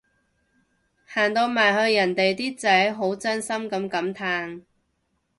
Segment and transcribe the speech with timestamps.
[1.05, 4.63] 行到埋去人哋啲仔好真心噉感嘆